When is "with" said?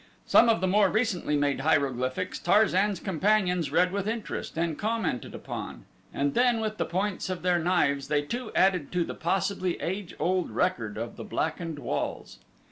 3.91-4.07, 6.59-6.77